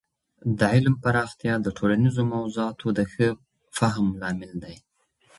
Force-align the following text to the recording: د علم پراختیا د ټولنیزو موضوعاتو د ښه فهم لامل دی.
د 0.59 0.59
علم 0.73 0.95
پراختیا 1.03 1.53
د 1.61 1.67
ټولنیزو 1.77 2.23
موضوعاتو 2.33 2.87
د 2.97 2.99
ښه 3.11 3.27
فهم 3.77 4.07
لامل 4.21 4.51
دی. 4.63 4.75